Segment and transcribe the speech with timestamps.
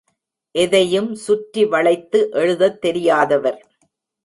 [0.55, 3.61] எதையும் சுற்றி வளைத்து எழுதத் தெரியாதவர்.